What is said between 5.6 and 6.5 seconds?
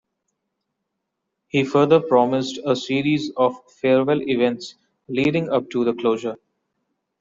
to the closure.